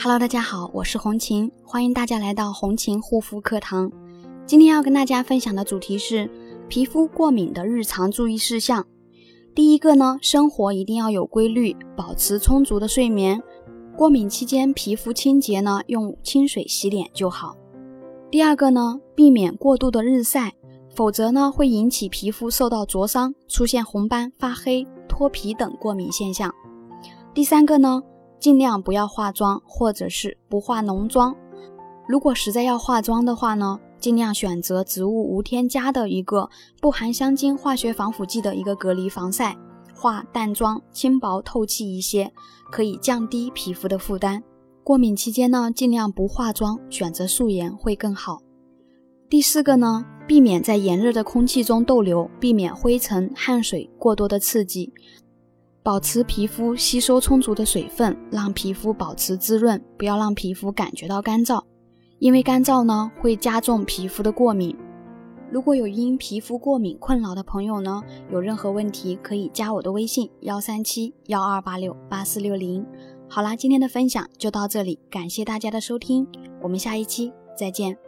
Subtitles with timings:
[0.00, 3.90] Hello，大家好，我是红琴，欢迎大家来到红琴护肤课堂。
[4.46, 6.30] 今天要跟大家分享的主题是
[6.68, 8.86] 皮肤过敏的日常注意事项。
[9.56, 13.42] 第一个呢，生活一定要有规律，保持充足的睡眠。
[13.96, 17.56] 过敏期间皮肤清洁呢，用清水洗脸就好。
[18.30, 20.54] 第二个呢，避免过度的日晒，
[20.94, 26.54] 否则呢会引起皮肤受到灼伤，出现红斑、发黑、脱皮等过敏现象。
[27.34, 28.00] 第三个呢，
[28.38, 31.34] 尽量不要化妆，或者是不化浓妆。
[32.06, 36.48] 如果实在要化妆的话呢，尽量选择植物无添加的一个
[36.80, 39.56] 不含香精、化学防腐剂的一个隔离防晒，
[39.94, 42.32] 化淡妆，轻薄透气一些，
[42.70, 44.42] 可以降低皮肤的负担。
[44.84, 48.38] 过敏期间呢，尽量不化妆，选择素颜会更好。
[49.28, 54.90] 第四个呢，避免在炎热的空气中逗留，避免灰尘、汗水过多的刺激。
[55.88, 61.62] 保持皮肤吸收充足的水分，让皮肤保持滋润，不要让皮肤感觉到干燥，
[62.18, 64.76] 因为干燥呢会加重皮肤的过敏。
[65.50, 72.84] 如果有因皮肤过敏困扰的朋友呢，有任何问题可以加我的微信幺三七幺二八六八四六零。
[73.26, 76.28] 好啦，今天的分享就到这里，感谢大家的收听，
[76.60, 78.07] 我们下一期再见。